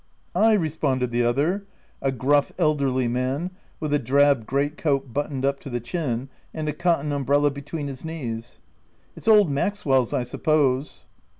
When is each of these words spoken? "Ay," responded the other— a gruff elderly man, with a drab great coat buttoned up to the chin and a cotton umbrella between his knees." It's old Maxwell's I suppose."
"Ay," 0.33 0.53
responded 0.53 1.11
the 1.11 1.21
other— 1.23 1.63
a 2.01 2.11
gruff 2.11 2.51
elderly 2.57 3.07
man, 3.07 3.51
with 3.79 3.93
a 3.93 3.99
drab 3.99 4.47
great 4.47 4.75
coat 4.75 5.13
buttoned 5.13 5.45
up 5.45 5.59
to 5.59 5.69
the 5.69 5.79
chin 5.79 6.27
and 6.55 6.67
a 6.67 6.73
cotton 6.73 7.11
umbrella 7.11 7.51
between 7.51 7.85
his 7.85 8.03
knees." 8.03 8.61
It's 9.15 9.27
old 9.27 9.51
Maxwell's 9.51 10.11
I 10.11 10.23
suppose." 10.23 11.05